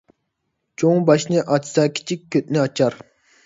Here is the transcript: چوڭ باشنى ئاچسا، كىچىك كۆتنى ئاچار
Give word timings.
چوڭ 0.83 1.03
باشنى 1.11 1.45
ئاچسا، 1.51 1.87
كىچىك 2.01 2.27
كۆتنى 2.37 2.67
ئاچار 2.67 3.03